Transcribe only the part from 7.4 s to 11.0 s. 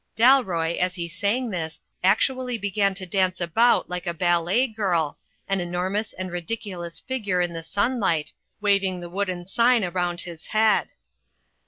the sunlight, waving the wooden sign around his head.